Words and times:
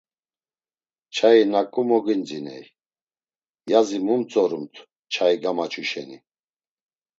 Çayi 1.15 1.45
naǩu 1.51 1.81
mogidziney, 1.89 2.65
yazi 3.71 3.99
mu 4.05 4.15
mtzorumt 4.19 4.73
çayi 5.13 5.37
gamaçu 5.43 5.83
şeni. 5.89 6.17